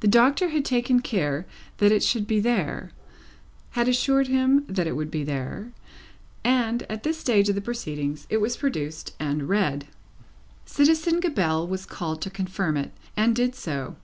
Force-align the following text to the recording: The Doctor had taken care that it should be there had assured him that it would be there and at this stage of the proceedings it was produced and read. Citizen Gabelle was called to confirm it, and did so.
The 0.00 0.08
Doctor 0.08 0.48
had 0.48 0.64
taken 0.64 0.98
care 0.98 1.46
that 1.76 1.92
it 1.92 2.02
should 2.02 2.26
be 2.26 2.40
there 2.40 2.90
had 3.78 3.86
assured 3.86 4.26
him 4.26 4.64
that 4.66 4.88
it 4.88 4.96
would 4.96 5.12
be 5.12 5.22
there 5.22 5.70
and 6.42 6.82
at 6.90 7.04
this 7.04 7.16
stage 7.16 7.48
of 7.48 7.54
the 7.54 7.60
proceedings 7.60 8.26
it 8.30 8.40
was 8.40 8.56
produced 8.56 9.14
and 9.20 9.48
read. 9.48 9.86
Citizen 10.64 11.20
Gabelle 11.20 11.68
was 11.68 11.86
called 11.86 12.20
to 12.22 12.30
confirm 12.30 12.76
it, 12.76 12.90
and 13.16 13.36
did 13.36 13.54
so. 13.54 13.94